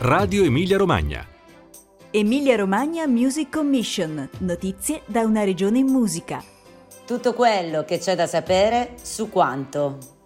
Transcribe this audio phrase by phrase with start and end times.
[0.00, 1.26] Radio Emilia Romagna.
[2.12, 4.30] Emilia Romagna Music Commission.
[4.38, 6.40] Notizie da una regione in musica.
[7.04, 10.17] Tutto quello che c'è da sapere su quanto.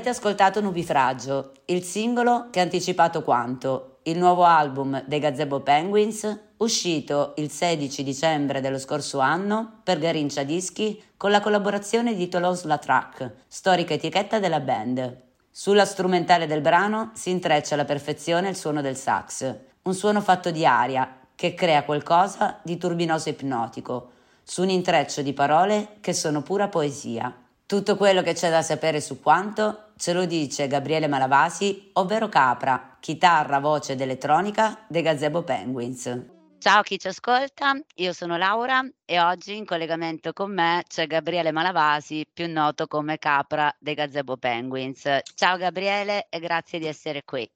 [0.00, 6.38] Avete ascoltato Nubifragio, il singolo che ha anticipato quanto, il nuovo album dei Gazebo Penguins,
[6.56, 12.66] uscito il 16 dicembre dello scorso anno per Garincia Dischi con la collaborazione di Toulouse
[12.66, 15.20] La Track, storica etichetta della band.
[15.50, 20.50] Sulla strumentale del brano si intreccia alla perfezione il suono del sax, un suono fatto
[20.50, 26.40] di aria che crea qualcosa di turbinoso ipnotico, su un intreccio di parole che sono
[26.40, 27.36] pura poesia.
[27.66, 32.96] Tutto quello che c'è da sapere su quanto ce lo dice Gabriele Malavasi, ovvero Capra,
[32.98, 36.04] chitarra, voce ed elettronica dei Gazebo Penguins.
[36.58, 41.06] Ciao a chi ci ascolta, io sono Laura e oggi in collegamento con me c'è
[41.06, 45.06] Gabriele Malavasi, più noto come Capra dei Gazebo Penguins.
[45.34, 47.46] Ciao Gabriele e grazie di essere qui.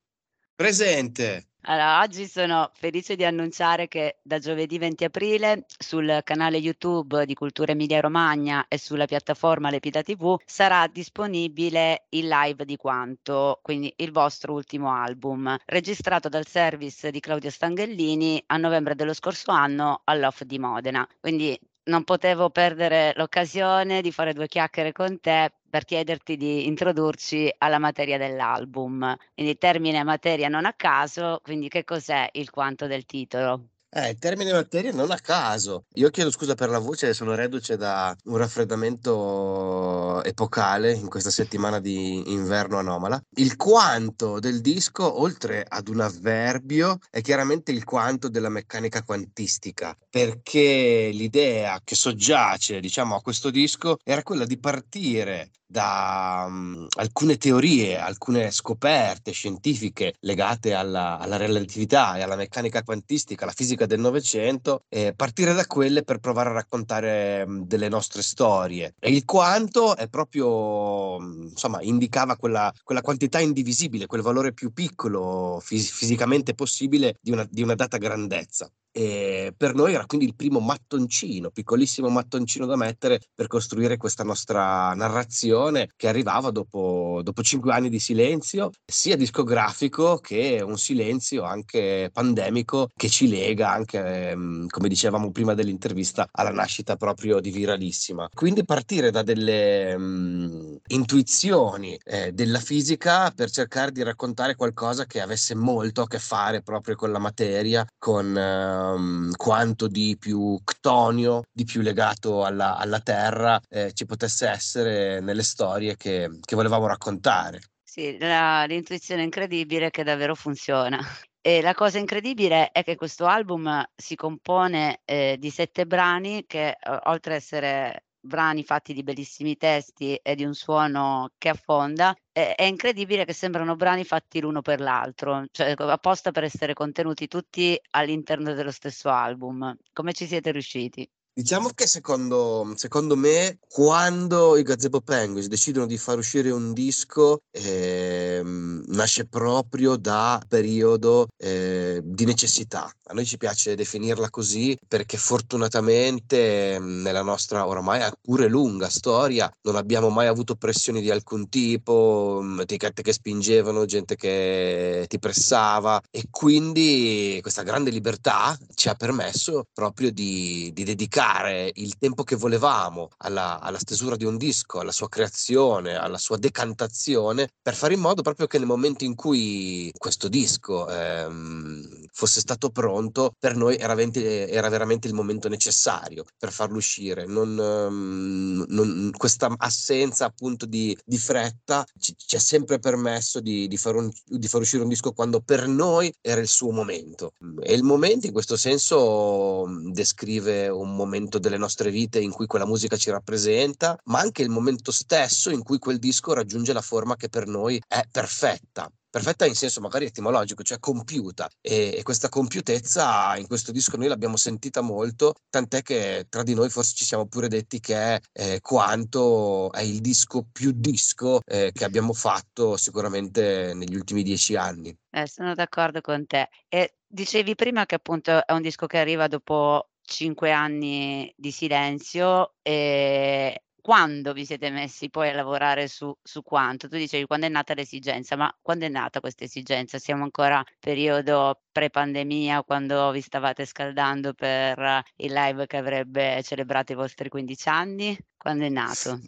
[0.55, 1.54] Presente.
[1.67, 7.33] Allora, oggi sono felice di annunciare che da giovedì 20 aprile sul canale YouTube di
[7.33, 13.91] Cultura Emilia Romagna e sulla piattaforma Lepida TV sarà disponibile il live di Quanto, quindi
[13.97, 20.03] il vostro ultimo album, registrato dal service di Claudio Stanghellini a novembre dello scorso anno
[20.05, 21.09] all'Off di Modena.
[21.19, 27.53] Quindi non potevo perdere l'occasione di fare due chiacchiere con te per chiederti di introdurci
[27.59, 29.13] alla materia dell'album.
[29.35, 33.71] Quindi termine materia non a caso, quindi che cos'è il quanto del titolo?
[33.97, 35.87] Eh, termine materia non a caso.
[35.95, 41.79] Io chiedo scusa per la voce, sono reduce da un raffreddamento epocale in questa settimana
[41.81, 43.21] di inverno anomala.
[43.37, 49.97] Il quanto del disco, oltre ad un avverbio, è chiaramente il quanto della meccanica quantistica,
[50.11, 57.37] perché l'idea che soggiace, diciamo, a questo disco era quella di partire da um, alcune
[57.37, 63.99] teorie, alcune scoperte scientifiche legate alla, alla, relatività e alla meccanica quantistica, alla fisica del
[63.99, 68.95] Novecento, eh, partire da quelle per provare a raccontare um, delle nostre storie.
[69.01, 75.59] E il quanto è proprio, insomma, indicava quella, quella quantità indivisibile, quel valore più piccolo
[75.61, 78.71] fis- fisicamente possibile di una, di una data grandezza.
[78.97, 84.23] E per noi era quindi il primo mattoncino, piccolissimo mattoncino da mettere per costruire questa
[84.23, 91.43] nostra narrazione che arrivava dopo, dopo cinque anni di silenzio, sia discografico che un silenzio
[91.43, 97.51] anche pandemico che ci lega anche, ehm, come dicevamo prima dell'intervista, alla nascita proprio di
[97.51, 98.29] Viralissima.
[98.33, 105.21] Quindi partire da delle um, intuizioni eh, della fisica per cercare di raccontare qualcosa che
[105.21, 108.27] avesse molto a che fare proprio con la materia, con...
[108.37, 114.49] Uh, um, quanto di più ctonio, di più legato alla, alla terra eh, ci potesse
[114.49, 117.61] essere nelle storie che, che volevamo raccontare.
[117.83, 120.99] Sì, la, l'intuizione incredibile che davvero funziona.
[121.41, 126.77] E la cosa incredibile è che questo album si compone eh, di sette brani che,
[127.05, 132.55] oltre ad essere brani fatti di bellissimi testi e di un suono che affonda, è,
[132.57, 137.79] è incredibile che sembrano brani fatti l'uno per l'altro, cioè apposta per essere contenuti tutti
[137.91, 139.77] all'interno dello stesso album.
[139.93, 141.09] Come ci siete riusciti?
[141.37, 147.43] Diciamo che secondo, secondo, me, quando i Gazebo Penguins decidono di far uscire un disco,
[147.51, 152.89] eh, nasce proprio da periodo eh, di necessità.
[153.07, 159.75] A noi ci piace definirla così perché fortunatamente nella nostra oramai pure lunga storia non
[159.75, 166.29] abbiamo mai avuto pressioni di alcun tipo, etichette che spingevano, gente che ti pressava e
[166.31, 172.37] quindi questa grande libertà ci ha permesso proprio di, di dedicare dedicare il tempo che
[172.37, 177.95] volevamo alla, alla, stesura di un disco, alla sua creazione, alla sua decantazione, per fare
[177.95, 183.57] in modo proprio che nel momento in cui questo disco ehm, fosse stato pronto, per
[183.57, 187.27] noi era, 20, era, veramente il momento necessario per farlo uscire.
[187.27, 193.67] Non, ehm, non, questa assenza appunto di, di fretta ci, ci, ha sempre permesso di,
[193.69, 197.33] di, far un, di far uscire un disco quando per noi era il suo momento.
[197.63, 202.47] E il momento in questo senso descrive un momento momento delle nostre vite in cui
[202.47, 206.81] quella musica ci rappresenta, ma anche il momento stesso in cui quel disco raggiunge la
[206.81, 211.49] forma che per noi è perfetta perfetta in senso magari etimologico, cioè compiuta.
[211.61, 216.53] E, e, questa compiutezza in questo disco noi l'abbiamo sentita molto, tant'è che tra di
[216.53, 221.71] noi forse ci siamo pure detti che eh, quanto è il disco più disco eh,
[221.73, 224.93] che abbiamo fatto sicuramente negli ultimi dieci anni.
[225.11, 226.49] Eh, sono d'accordo con te.
[226.69, 232.55] E dicevi prima che appunto è un disco che arriva dopo 5 anni di silenzio,
[232.63, 236.89] ehm, quando vi siete messi poi a lavorare su su quanto?
[236.89, 239.99] Tu dicevi quando è nata l'esigenza, ma quando è nata questa esigenza?
[239.99, 246.95] Siamo ancora periodo pre-pandemia, quando vi stavate scaldando per il live che avrebbe celebrato i
[246.95, 248.17] vostri 15 anni?
[248.37, 249.21] Quando è nato?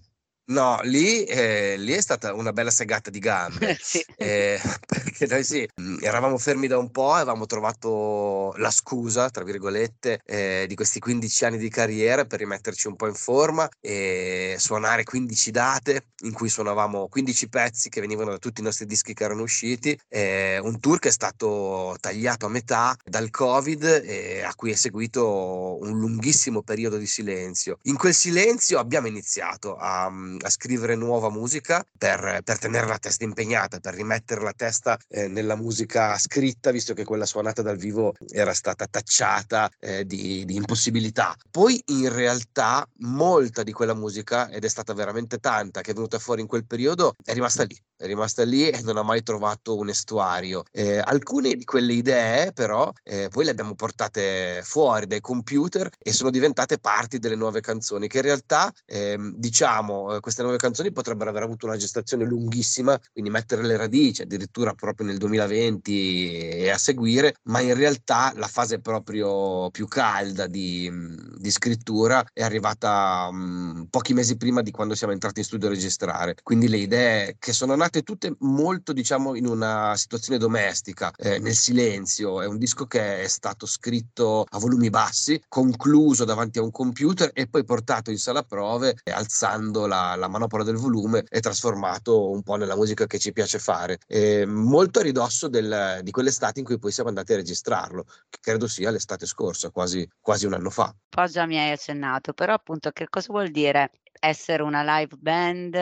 [0.48, 4.04] No, lì, eh, lì è stata una bella segata di gambe, Sì.
[4.16, 9.42] eh, perché noi sì, mh, eravamo fermi da un po' avevamo trovato la scusa, tra
[9.42, 14.54] virgolette, eh, di questi 15 anni di carriera per rimetterci un po' in forma e
[14.58, 19.14] suonare 15 date in cui suonavamo 15 pezzi che venivano da tutti i nostri dischi
[19.14, 24.54] che erano usciti, un tour che è stato tagliato a metà dal Covid e a
[24.54, 27.78] cui è seguito un lunghissimo periodo di silenzio.
[27.82, 30.08] In quel silenzio abbiamo iniziato a
[30.42, 35.28] a scrivere nuova musica per, per, tenere la testa impegnata, per rimettere la testa eh,
[35.28, 40.54] nella musica scritta, visto che quella suonata dal vivo era stata tacciata eh, di, di,
[40.54, 41.34] impossibilità.
[41.50, 46.18] Poi in realtà molta di quella musica, ed è stata veramente tanta, che è venuta
[46.18, 49.76] fuori in quel periodo, è rimasta lì è rimasta lì e non ha mai trovato
[49.76, 50.64] un estuario.
[50.70, 56.12] Eh, alcune di quelle idee, però, eh, poi le abbiamo portate fuori dai computer e
[56.12, 60.92] sono diventate parti delle nuove canzoni, che in realtà, ehm, diciamo, eh, queste nuove canzoni
[60.92, 66.70] potrebbero aver avuto una gestazione lunghissima, quindi mettere le radici addirittura proprio nel 2020 e
[66.70, 70.90] a seguire, ma in realtà la fase proprio più calda di,
[71.38, 75.70] di scrittura è arrivata um, pochi mesi prima di quando siamo entrati in studio a
[75.70, 76.36] registrare.
[76.42, 81.54] Quindi le idee che sono nate tutte molto, diciamo, in una situazione domestica, eh, nel
[81.54, 82.40] silenzio.
[82.40, 87.30] È un disco che è stato scritto a volumi bassi, concluso davanti a un computer
[87.32, 92.30] e poi portato in sala prove, eh, alzando la, la manopola del volume e trasformato
[92.30, 93.98] un po' nella musica che ci piace fare.
[94.06, 98.38] Eh, molto a ridosso del, di quell'estate in cui poi siamo andati a registrarlo, che
[98.40, 100.94] credo sia l'estate scorsa, quasi, quasi un anno fa.
[101.08, 105.74] Poi già mi hai accennato, però appunto che cosa vuol dire essere una live band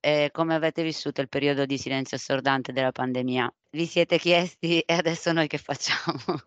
[0.00, 3.52] e come avete vissuto il periodo di silenzio assordante della pandemia?
[3.70, 6.40] Vi siete chiesti e adesso noi che facciamo?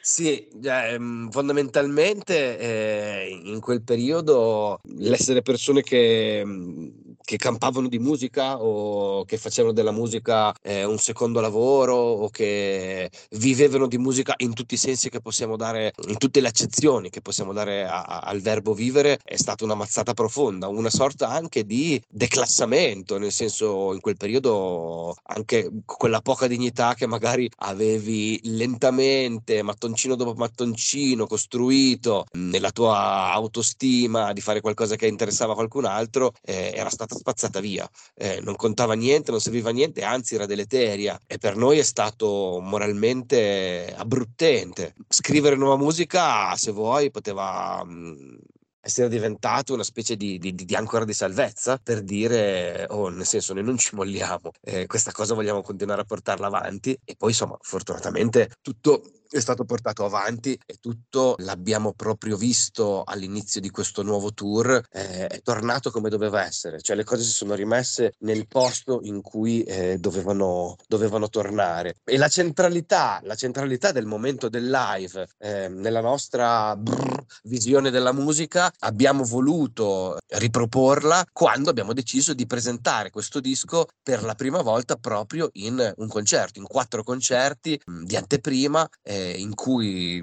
[0.00, 8.60] Sì, ehm, fondamentalmente eh, in quel periodo l'essere persone che, mhmm, che campavano di musica
[8.60, 14.52] o che facevano della musica eh, un secondo lavoro o che vivevano di musica in
[14.52, 18.20] tutti i sensi che possiamo dare, in tutte le accezioni che possiamo dare a- a-
[18.20, 23.92] al verbo vivere, è stata una mazzata profonda, una sorta anche di declassamento, nel senso
[23.94, 32.26] in quel periodo anche quella poca dignità che magari avevi lentamente, mattoncino dopo mattoncino, costruito
[32.32, 37.88] nella tua autostima di fare qualcosa che interessava qualcun altro, eh, era stata spazzata via.
[38.14, 41.18] Eh, non contava niente, non serviva niente, anzi era deleteria.
[41.26, 44.94] E per noi è stato moralmente abbruttente.
[45.08, 48.38] Scrivere nuova musica, se vuoi, poteva mh,
[48.80, 53.54] essere diventato una specie di, di, di, ancora di salvezza per dire, oh, nel senso,
[53.54, 56.96] noi non ci molliamo, eh, questa cosa vogliamo continuare a portarla avanti.
[57.04, 59.02] E poi, insomma, fortunatamente tutto
[59.34, 65.26] è stato portato avanti e tutto l'abbiamo proprio visto all'inizio di questo nuovo tour, eh,
[65.26, 69.62] è tornato come doveva essere, cioè le cose si sono rimesse nel posto in cui
[69.64, 71.96] eh, dovevano, dovevano, tornare.
[72.04, 78.12] E la centralità, la centralità del momento del live eh, nella nostra brr, visione della
[78.12, 84.94] musica abbiamo voluto riproporla quando abbiamo deciso di presentare questo disco per la prima volta
[84.94, 88.88] proprio in un concerto, in quattro concerti di anteprima.
[89.02, 90.22] Eh, in cui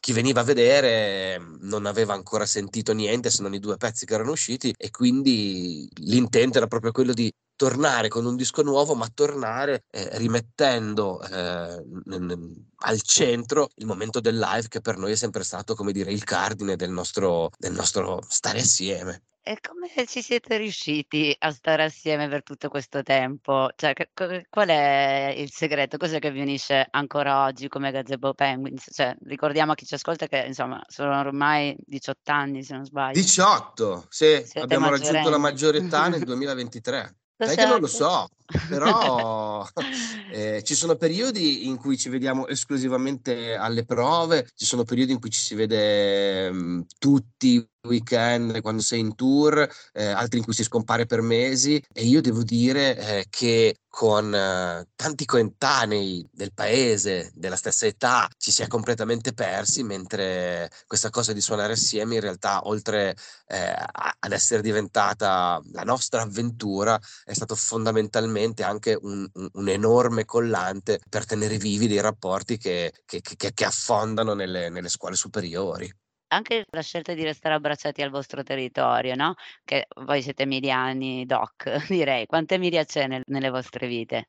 [0.00, 4.14] chi veniva a vedere non aveva ancora sentito niente se non i due pezzi che
[4.14, 9.06] erano usciti e quindi l'intento era proprio quello di tornare con un disco nuovo, ma
[9.12, 15.14] tornare eh, rimettendo eh, n- al centro il momento del live che per noi è
[15.14, 19.24] sempre stato, come dire, il cardine del nostro, del nostro stare assieme.
[19.42, 23.68] E come ci siete riusciti a stare assieme per tutto questo tempo?
[23.76, 24.10] Cioè, che
[24.48, 25.98] qual è il segreto?
[25.98, 28.88] Cos'è che vi unisce ancora oggi come Gazebo Penguins?
[28.90, 33.20] Cioè, ricordiamo a chi ci ascolta che, insomma, sono ormai 18 anni, se non sbaglio.
[33.20, 35.40] 18, sì, Siete abbiamo raggiunto la maggiorenni.
[35.40, 37.19] maggiore età nel 2023.
[37.46, 38.28] Sai che non lo so,
[38.68, 39.66] però
[40.30, 45.20] eh, ci sono periodi in cui ci vediamo esclusivamente alle prove, ci sono periodi in
[45.20, 50.44] cui ci si vede mh, tutti i weekend quando sei in tour, eh, altri in
[50.44, 56.26] cui si scompare per mesi e io devo dire eh, che con eh, tanti coetanei
[56.30, 61.72] del paese, della stessa età, ci si è completamente persi, mentre questa cosa di suonare
[61.72, 63.74] assieme in realtà, oltre eh,
[64.20, 71.24] ad essere diventata la nostra avventura, è stato fondamentalmente anche un- un enorme collante per
[71.26, 75.90] tenere vivi dei rapporti che, che- che- che affondano nelle, nelle scuole superiori.
[76.32, 79.34] Anche la scelta di restare abbracciati al vostro territorio, no,
[79.64, 82.26] che voi siete emiliani doc, direi.
[82.26, 84.26] Quanta Emilia c'è nel nelle vostre vite?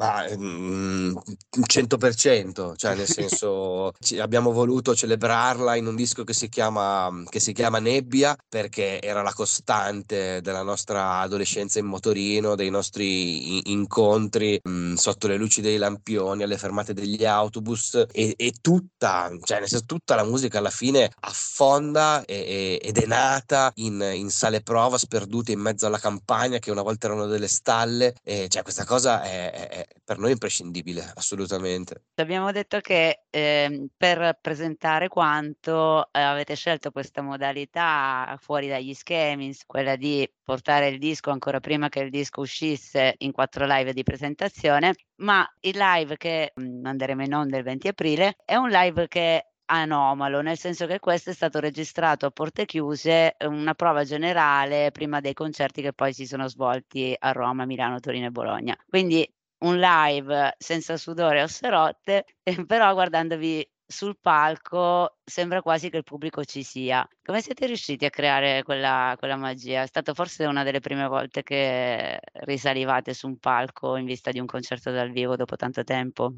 [0.00, 1.16] Ma mm,
[1.66, 7.40] 100%, cioè nel senso ci- abbiamo voluto celebrarla in un disco che si chiama, che
[7.40, 14.60] si chiama Nebbia perché era la costante della nostra adolescenza in motorino, dei nostri incontri
[14.68, 19.68] mm, sotto le luci dei lampioni, alle fermate degli autobus e, e tutta, cioè nel
[19.68, 24.60] senso, tutta la musica alla fine affonda e- e- ed è nata in, in sale
[24.62, 28.84] prova sperdute in mezzo alla campagna che una volta erano delle stalle e cioè questa
[28.84, 32.02] cosa è- è per noi imprescindibile, assolutamente.
[32.20, 39.54] Abbiamo detto che, ehm, per presentare quanto, ehm, avete scelto questa modalità fuori dagli schemi,
[39.66, 44.02] quella di portare il disco ancora prima che il disco uscisse in 4 live di
[44.02, 49.06] presentazione, ma il live che, mhmm, manderemo in onda il 20 aprile è un live
[49.06, 54.90] che anomalo, nel senso che questo è stato registrato a porte chiuse, una prova generale
[54.90, 58.76] prima dei concerti che poi si sono svolti a Roma, Milano, Torino e Bologna.
[58.88, 59.30] Quindi
[59.60, 66.04] un live senza sudore o serotte, eh, però guardandovi sul palco sembra quasi che il
[66.04, 67.08] pubblico ci sia.
[67.24, 69.82] Come siete riusciti a creare quella, quella magia?
[69.82, 74.38] È stata forse una delle prime volte che risalivate su un palco in vista di
[74.38, 76.34] un concerto dal vivo dopo tanto tempo?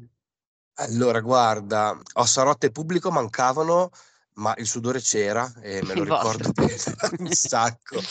[0.75, 3.89] Allora, guarda, Ossa Rotta e Pubblico mancavano,
[4.35, 7.09] ma il sudore c'era e me lo Il ricordo vostro.
[7.19, 8.01] un sacco.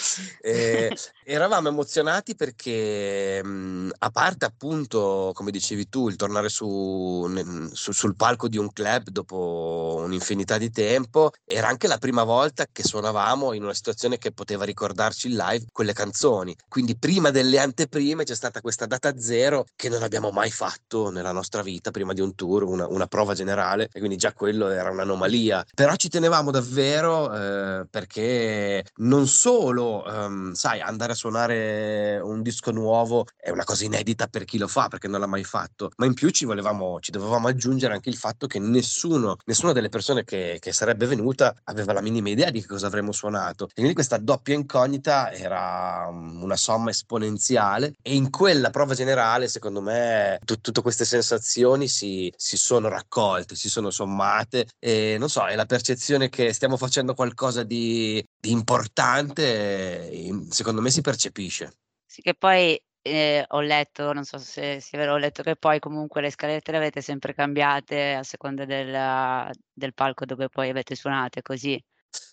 [0.41, 3.43] E eravamo emozionati perché,
[3.99, 7.29] a parte appunto, come dicevi tu, il tornare su,
[7.73, 12.67] su- sul palco di un club dopo un'infinità di tempo, era anche la prima volta
[12.71, 16.55] che suonavamo in una situazione che poteva ricordarci in live quelle canzoni.
[16.69, 21.33] Quindi prima delle anteprime c'è stata questa data zero che non abbiamo mai fatto nella
[21.33, 24.91] nostra vita, prima di un tour, una, una prova generale, e quindi già quello era
[24.91, 25.65] un'anomalia.
[25.75, 32.71] Però ci tenevamo davvero eh, perché non solo, ehm, sai, andare a suonare un disco
[32.73, 36.07] nuovo è una cosa inedita per chi lo fa, perché non l'ha mai fatto, ma
[36.07, 40.25] in più ci volevamo, ci dovevamo aggiungere anche il fatto che nessuno, nessuna delle persone
[40.25, 43.67] che, che sarebbe venuta aveva la minima idea di che cosa avremmo suonato.
[43.67, 49.49] E quindi questa doppia incognita era um, una somma esponenziale e in quella prova generale,
[49.49, 55.29] secondo me, tut- tutte queste sensazioni si, si sono raccolte, si sono sommate e non
[55.29, 61.01] so, è la percezione che stiamo facendo qualcosa di, di importante, eh, secondo me si
[61.01, 61.73] percepisce.
[62.07, 65.79] Sì, che poi eh, ho letto, non so se sia vero, ho letto che poi
[65.79, 70.95] comunque le scalette le avete sempre cambiate a seconda del, del palco dove poi avete
[70.95, 71.83] suonato, così.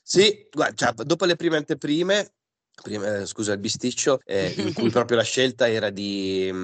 [0.01, 2.33] Sì, guarda, cioè, dopo le prime anteprime,
[2.81, 6.57] prima, eh, scusa, il bisticcio, eh, in cui proprio la scelta era di mh,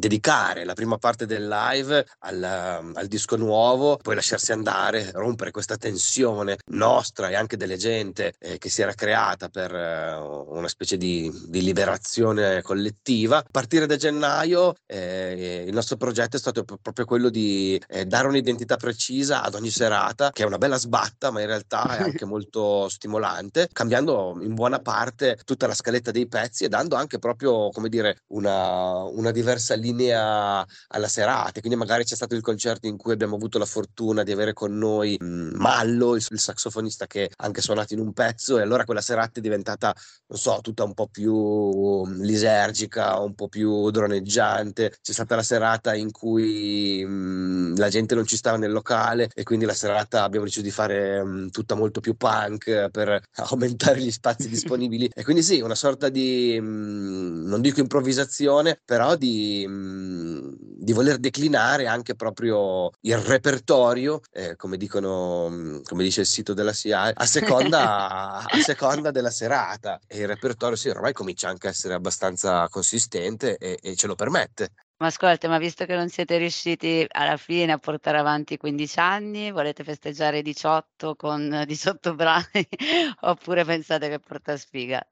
[0.00, 5.76] dedicare la prima parte del live al, al disco nuovo, poi lasciarsi andare, rompere questa
[5.76, 10.96] tensione nostra e anche delle gente eh, che si era creata per eh, una specie
[10.96, 13.38] di, di liberazione collettiva.
[13.38, 18.06] A partire da gennaio eh, il nostro progetto è stato pro- proprio quello di eh,
[18.06, 22.02] dare un'identità precisa ad ogni serata, che è una bella sbatta, ma in realtà è
[22.02, 27.18] anche molto stimolante, cambiando in buona parte tutta la scaletta dei pezzi e dando anche
[27.18, 31.60] proprio, come dire, una, una diversa linea alla serata.
[31.60, 34.76] Quindi magari c'è stato il concerto in cui abbiamo avuto la fortuna di avere con
[34.76, 39.00] noi mh, Mallo, il, saxofonista che ha anche suonato in un pezzo, e allora quella
[39.00, 39.94] serata è diventata,
[40.28, 44.98] non so, tutta un po' più lisergica, un po' più droneggiante.
[45.00, 49.42] C'è stata la serata in cui mh, la gente non ci stava nel locale e
[49.42, 54.10] quindi la serata abbiamo deciso di fare mh, tutta molto più punk per aumentare gli
[54.10, 60.92] spazi disponibili e quindi sì, una sorta di, mh, non dico improvvisazione, però di, di
[60.92, 66.72] voler declinare anche proprio il repertorio, eh, come dicono, mh, come dice il sito della
[66.72, 70.00] SIA, a seconda, a seconda della serata.
[70.06, 74.14] E il repertorio sì, ormai comincia anche a essere abbastanza consistente e, e ce lo
[74.14, 74.72] permette.
[75.00, 79.50] Ma ascolta, ma visto che non siete riusciti alla fine a portare avanti 15 anni,
[79.50, 82.68] volete festeggiare i 18 con 18 brani
[83.20, 85.02] oppure pensate che porta sfiga?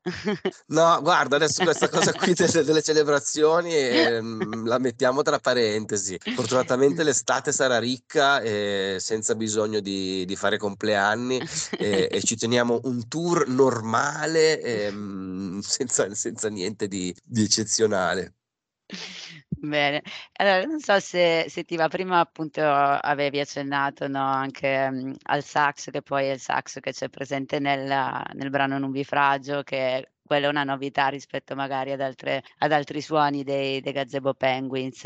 [0.67, 6.19] No, guarda, adesso questa cosa qui delle, delle celebrazioni ehm, la mettiamo tra parentesi.
[6.35, 11.41] Fortunatamente l'estate sarà ricca e senza bisogno di, di fare compleanni
[11.79, 18.35] e, e ci teniamo un tour normale ehm, senza, senza niente di, di eccezionale.
[19.61, 20.03] Bene,
[20.35, 25.43] allora non so se, se ti va, prima appunto avevi accennato no, anche mm, al
[25.43, 27.87] sax, che poi è il sax che c'è presente nel,
[28.35, 33.43] nel brano Nubifragio, che quella è una novità rispetto magari ad, altre, ad altri suoni
[33.43, 35.03] dei, dei Gazebo Penguins.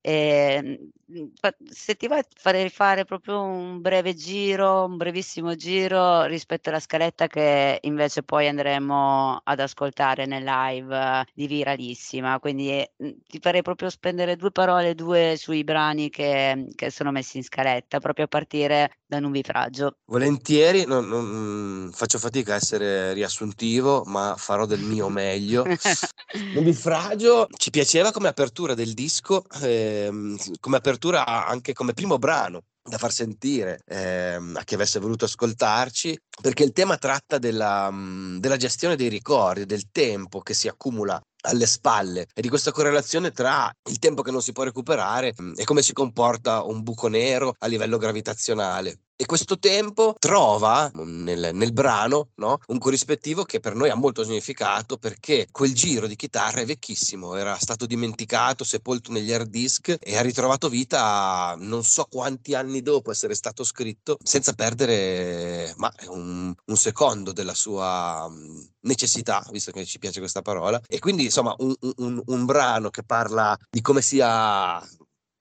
[0.00, 0.80] E,
[1.12, 6.70] mm, fa- se ti va farei fare proprio un breve giro, un brevissimo giro rispetto
[6.70, 12.38] alla scaletta che invece poi andremo ad ascoltare nel live di Viralissima.
[12.40, 17.10] Quindi eh, mm, ti farei proprio spendere due parole, due sui brani che, che sono
[17.12, 19.98] messi in scaletta, proprio a partire da Nubifragio.
[20.06, 25.64] Volentieri, non- non- faccio fatica a essere riassuntivo, ma farò del mio meglio.
[26.54, 32.98] Nubifragio ci piaceva come apertura del disco, ehm, come apertura anche come primo brano da
[32.98, 38.56] far sentire ehm, a chi avesse voluto ascoltarci, perché il tema tratta della, mm, della
[38.56, 43.72] gestione dei ricordi, del tempo che si accumula alle spalle e di questa correlazione tra
[43.88, 47.54] il tempo che non si può recuperare mm, e come si comporta un buco nero
[47.58, 48.98] a livello gravitazionale.
[49.22, 52.58] E questo tempo trova mm, nel, nel brano no?
[52.66, 57.36] un corrispettivo che per noi ha molto significato perché quel giro di chitarra è vecchissimo,
[57.36, 62.82] era stato dimenticato, sepolto negli hard disk e ha ritrovato vita non so quanti anni
[62.82, 69.70] dopo essere stato scritto senza perdere ma, un, un secondo della sua mm, necessità, visto
[69.70, 70.80] che ci piace questa parola.
[70.88, 74.82] E quindi insomma un, un, un brano che parla di come sia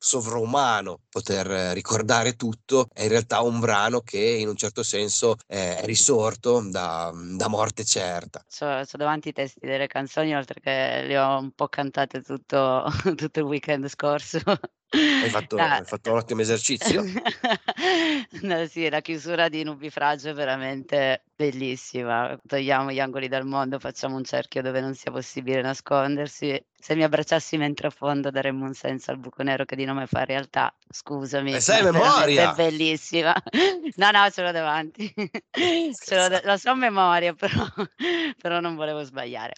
[0.04, 5.82] sovrumano poter ricordare tutto, è in realtà un brano che in un certo senso è
[5.84, 8.43] risorto da, da morte certa.
[8.47, 13.39] Sono davanti i testi delle canzoni, oltre che le ho un po' cantate tutto, tutto
[13.39, 14.39] il weekend scorso.
[14.93, 15.77] Hai fatto, Ah.
[15.77, 17.04] hai fatto un ottimo esercizio.
[18.41, 22.38] No, sì, la chiusura di Nubifragio è veramente bellissima.
[22.45, 26.62] Togliamo gli angoli dal mondo, facciamo un cerchio dove non sia possibile nascondersi.
[26.77, 30.23] Se mi abbracciassi mentre affondo daremmo un senso al buco nero che di nome fa
[30.25, 30.73] realtà.
[30.89, 32.51] Scusami, E veramente memoria!
[32.51, 33.34] È bellissima.
[33.95, 35.13] No, no, ce l'ho davanti.
[35.51, 37.65] Ce l'ho, lo so a memoria, però,
[38.41, 39.54] però non volevo sbagliare.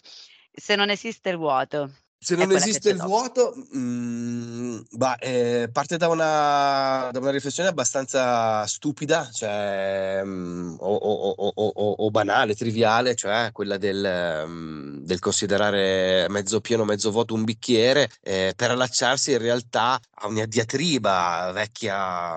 [0.52, 1.92] Se non esiste il vuoto,
[2.24, 3.08] Se non esiste il dopo.
[3.10, 10.96] vuoto, mm, bah, eh, parte da una, da una riflessione abbastanza stupida, cioè, mm, o,
[10.96, 17.34] o- o- o- banale, triviale, cioè quella del, mm, del considerare mezzo pieno, mezzo vuoto
[17.34, 22.36] un bicchiere, eh, per allacciarsi in realtà a una diatriba vecchia,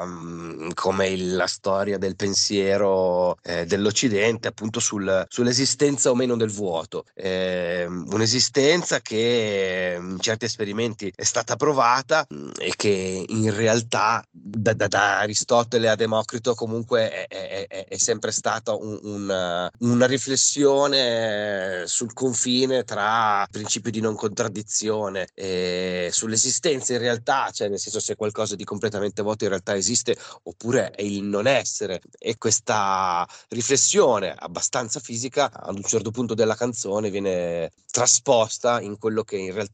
[0.75, 7.05] come il- la storia del pensiero eh, dell'Occidente, appunto sul- sull'esistenza o meno del vuoto.
[7.14, 14.72] Eh, un'esistenza che in certi esperimenti è stata provata mh, e che in realtà da,
[14.74, 21.84] da- da Aristotele a Democrito comunque è, è- è- sempre stata un- una, una riflessione
[21.86, 28.16] sul confine tra principio di non contraddizione e sull'esistenza in realtà, cioè nel senso se
[28.16, 32.00] qualcosa di completamente vuoto in realtà esiste oppure è il non essere.
[32.18, 39.22] E questa riflessione abbastanza fisica ad un certo punto della canzone viene trasposta in quello
[39.22, 39.65] che in realtà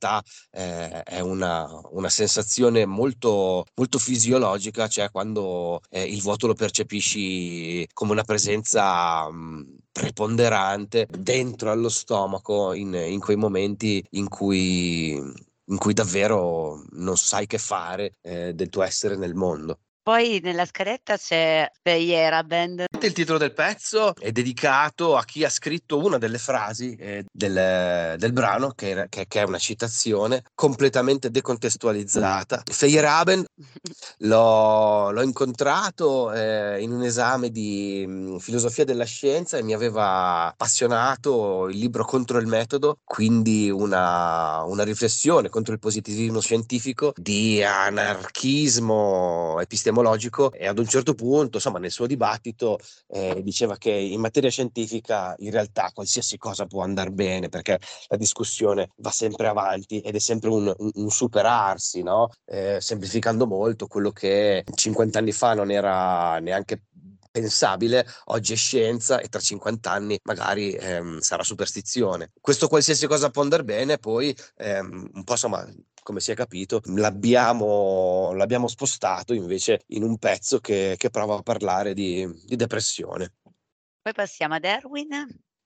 [0.50, 7.87] eh, è una, una sensazione molto, molto fisiologica, cioè quando eh, il vuoto lo percepisci
[7.92, 15.78] come una presenza mh, preponderante dentro allo stomaco in, in quei momenti in cui, in
[15.78, 19.78] cui davvero non sai che fare eh, del tuo essere nel mondo.
[20.04, 22.86] Poi nella scaletta c'è Peyera Band.
[23.00, 28.16] Il titolo del pezzo è dedicato a chi ha scritto una delle frasi eh, del,
[28.18, 32.62] del brano, che, era- che- che è una citazione completamente decontestualizzata.
[32.68, 33.44] Feyerabend
[34.18, 40.46] l'ho, l'ho incontrato eh, in un esame di mh, filosofia della scienza e mi aveva
[40.48, 47.62] appassionato il libro Contro il metodo, quindi una, una riflessione contro il positivismo scientifico di
[47.62, 49.90] anarchismo epistemologico
[50.52, 52.78] e ad un certo punto, insomma, nel suo dibattito
[53.09, 57.78] eh, diceva che in materia scientifica in realtà qualsiasi cosa può andare bene perché
[58.09, 62.28] la discussione va sempre avanti ed è sempre un, un- un superarsi, no?
[62.44, 66.83] Eh, semplificando molto quello che 50 anni fa non era neanche
[67.32, 72.30] pensabile, oggi è scienza e tra 50 anni magari ehm, sarà superstizione.
[72.40, 75.66] Questo qualsiasi cosa può andare bene, poi ehm, un po' insomma
[76.02, 81.42] come si è capito, l'abbiamo, l'abbiamo spostato invece in un pezzo che, che prova a
[81.42, 83.34] parlare di, di depressione.
[84.02, 85.08] Poi passiamo ad Erwin.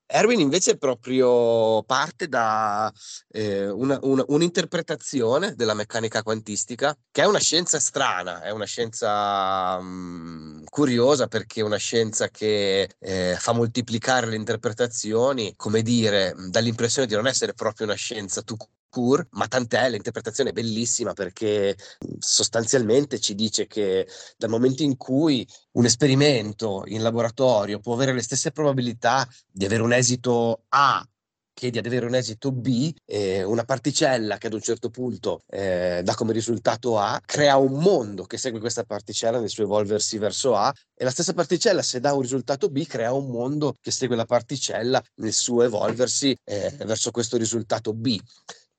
[0.08, 2.92] Erwin invece proprio parte da
[3.28, 9.78] eh, una- una- un'interpretazione della meccanica quantistica, che è una scienza strana, è una scienza
[9.80, 16.50] mm, curiosa perché è una scienza che eh, fa moltiplicare le interpretazioni, come dire, mh,
[16.50, 18.64] dà l'impressione di non essere proprio una scienza tout
[18.96, 24.96] court, ma tant'è, l'interpretazione è bellissima perché mh, sostanzialmente ci dice che dal momento in
[24.96, 31.06] cui un esperimento in laboratorio può avere le stesse probabilità di avere un esito A
[31.52, 36.02] che di avere un esito B, eh, una particella che ad un certo punto eh,
[36.04, 40.54] dà come risultato A, crea un mondo che segue questa particella nel suo evolversi verso
[40.54, 44.16] A e la stessa particella se dà un risultato B crea un mondo che segue
[44.16, 48.20] la particella nel suo evolversi eh, verso questo risultato B.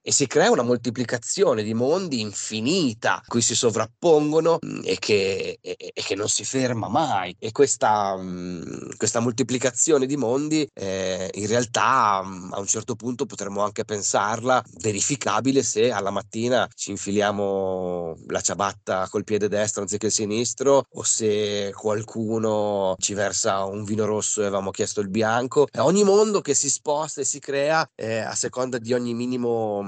[0.00, 5.76] e si crea una moltiplicazione di mondi infinita, cui si sovrappongono mm, e che, e,
[5.78, 7.34] e che non si ferma mai.
[7.38, 13.26] E questa, mm, questa moltiplicazione di mondi eh, in realtà mm, a un certo punto
[13.26, 20.06] potremmo anche pensarla verificabile se alla mattina ci infiliamo la ciabatta col piede destro anziché
[20.06, 25.66] il sinistro o se qualcuno ci versa un vino rosso e avevamo chiesto il bianco.
[25.78, 29.82] Ogni mondo che si sposta e si crea eh, a seconda di ogni minimo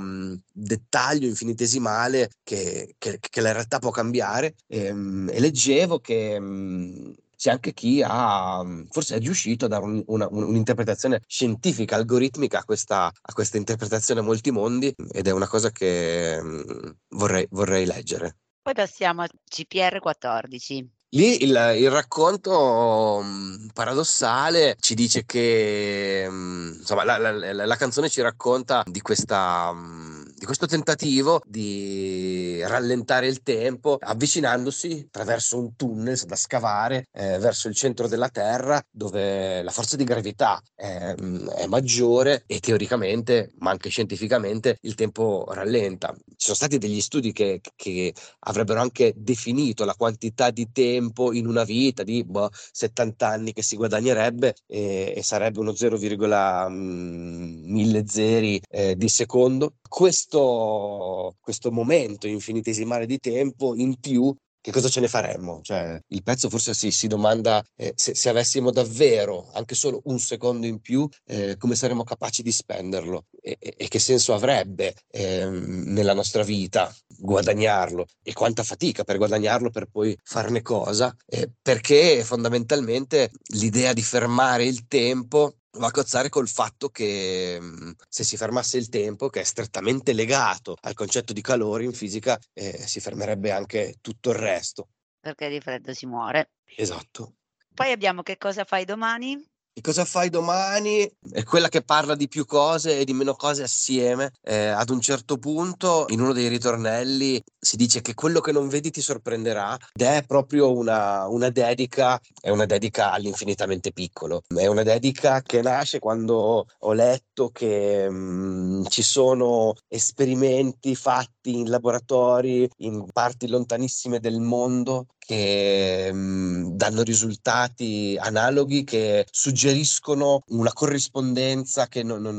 [0.52, 4.54] dettaglio infinitesimale che, che, che, la realtà può cambiare.
[4.66, 9.84] E, ehm, e leggevo che mh, c'è anche chi ha, forse è riuscito a dare
[9.84, 15.30] un, una, un'interpretazione scientifica, algoritmica a questa, a questa interpretazione a molti mondi ed è
[15.30, 18.36] una cosa che mh, vorrei, vorrei leggere.
[18.62, 20.99] Poi passiamo a CPR 14.
[21.12, 28.09] Lì il, il racconto mh, paradossale ci dice che mh, insomma, la, la, la, canzone
[28.09, 35.76] ci racconta di questa mh, di questo tentativo di rallentare il tempo avvicinandosi attraverso un
[35.76, 41.14] tunnel da scavare eh, verso il centro della Terra dove la forza di gravità è,
[41.14, 46.14] è, maggiore e teoricamente ma anche scientificamente il tempo rallenta.
[46.16, 51.46] Ci sono stati degli studi che, che avrebbero anche definito la quantità di tempo in
[51.46, 58.59] una vita di boh, 70 anni che si guadagnerebbe e, e sarebbe uno 0,1000 zeri
[58.70, 59.74] eh, di secondo.
[59.87, 65.61] Questo questo, questo momento infinitesimale di tempo in più che cosa ce ne faremmo?
[65.62, 70.19] Cioè, il pezzo forse si, si domanda eh, se, se, avessimo davvero anche solo un
[70.19, 73.25] secondo in più, eh, come saremmo capaci di spenderlo?
[73.40, 78.05] E, e, e che senso avrebbe eh, nella nostra vita guadagnarlo?
[78.23, 84.66] E quanta fatica per guadagnarlo per poi farne cosa, eh, perché fondamentalmente l'idea di fermare
[84.66, 89.40] il tempo va a cozzare col fatto che mhmm, se si fermasse il tempo, che
[89.40, 94.37] è strettamente legato al concetto di calore in fisica, eh, si fermerebbe anche tutto il
[94.37, 94.88] resto.
[95.20, 96.50] Perché di freddo si muore.
[96.76, 97.35] Esatto.
[97.74, 99.42] Poi abbiamo che cosa fai domani?
[99.72, 101.09] Che cosa fai domani?
[101.30, 104.33] È quella che parla di più cose e di meno cose assieme.
[104.42, 108.68] Eh, ad un certo punto, in uno dei ritornelli, si dice che quello che non
[108.68, 114.42] vedi ti sorprenderà ed è proprio una, una dedica, è una dedica all'infinitamente piccolo.
[114.48, 121.59] È una dedica che nasce quando ho letto che mh, mm, ci sono esperimenti fatti
[121.59, 130.42] in laboratori in parti lontanissime del mondo che mh, mm, danno risultati analoghi che suggeriscono
[130.48, 132.37] una corrispondenza che non, non,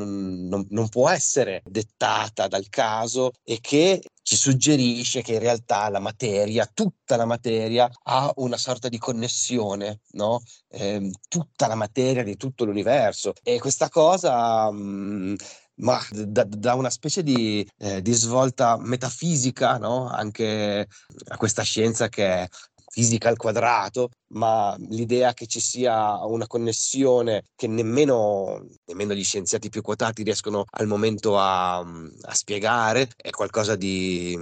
[0.47, 5.99] non, non può essere dettata dal caso e che ci suggerisce che in realtà la
[5.99, 10.41] materia, tutta la materia, ha una sorta di connessione, no?
[10.69, 13.33] Eh, tutta la materia di tutto l'universo.
[13.43, 15.35] E questa cosa mh, mm,
[15.81, 20.07] ma da, da, una specie di, eh, di svolta metafisica no?
[20.09, 20.87] anche
[21.27, 22.47] a questa scienza che è
[22.91, 29.69] fisica al quadrato, ma l'idea che ci sia una connessione che nemmeno, nemmeno gli scienziati
[29.69, 34.37] più quotati riescono al momento a, a spiegare è qualcosa di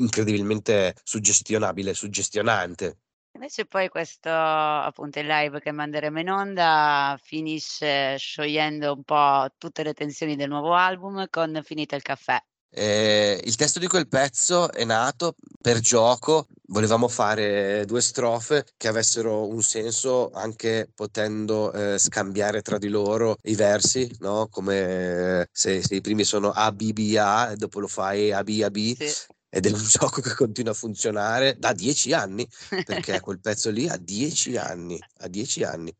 [0.00, 3.00] incredibilmente suggestionabile, suggestionante.
[3.32, 9.82] Invece poi questo appunto il live che manderemo in onda finisce sciogliendo un po' tutte
[9.82, 12.42] le tensioni del nuovo album con Finita il caffè.
[12.70, 18.88] Eh, il testo di quel pezzo è nato per gioco, volevamo fare due strofe che
[18.88, 24.48] avessero un senso anche potendo eh, scambiare tra di loro i versi, no?
[24.50, 28.44] come se, se, i primi sono A, B, B, A e dopo lo fai A,
[28.44, 28.94] B, A, B.
[28.96, 29.10] Sì.
[29.50, 32.46] Ed è un gioco che continua a funzionare da dieci anni,
[32.84, 35.94] perché quel pezzo lì ha dieci anni, ha dieci anni.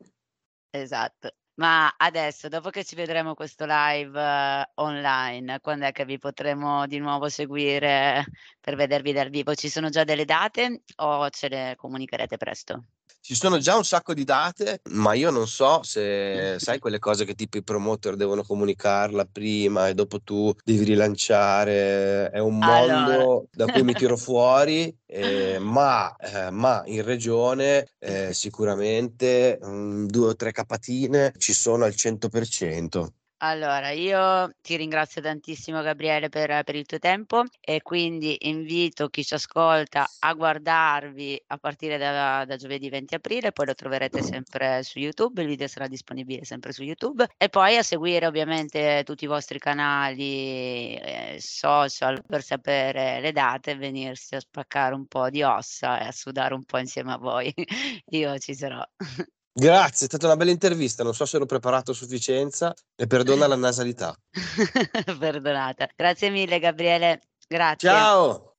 [0.70, 1.32] Esatto.
[1.58, 6.86] Ma adesso, dopo che ci vedremo questo live eh, online, quando è che vi potremo
[6.86, 8.24] di nuovo seguire
[8.60, 9.54] per vedervi dal vivo?
[9.54, 12.84] Ci sono già delle date o ce le comunicherete presto?
[13.28, 17.26] Ci sono già un sacco di date, ma io non so se sai quelle cose
[17.26, 22.30] che tipo i promoter devono comunicarla prima e dopo tu devi rilanciare.
[22.30, 23.44] È un mondo allora.
[23.50, 30.28] da cui mi tiro fuori, eh, ma, eh, ma, in regione eh, sicuramente um, due
[30.28, 33.08] o tre capatine ci sono al 100%.
[33.40, 39.24] Allora, io ti ringrazio tantissimo Gabriele per, per il tuo tempo e quindi invito chi
[39.24, 44.82] ci ascolta a guardarvi a partire da, da giovedì 20 aprile, poi lo troverete sempre
[44.82, 49.22] su YouTube, il video sarà disponibile sempre su YouTube e poi a seguire ovviamente tutti
[49.22, 55.30] i vostri canali eh, social per sapere le date e venirsi a spaccare un po'
[55.30, 57.54] di ossa e a sudare un po' insieme a voi.
[58.10, 58.82] Io ci sarò.
[59.58, 61.02] Grazie, è stata una bella intervista.
[61.02, 64.14] Non so se ero preparato a sufficienza e perdona la nasalità.
[65.18, 65.88] Perdonata.
[65.96, 67.22] Grazie mille Gabriele.
[67.48, 67.88] Grazie.
[67.88, 68.54] Ciao!